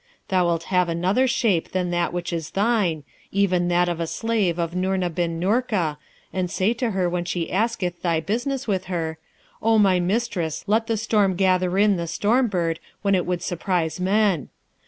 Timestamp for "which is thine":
2.11-3.03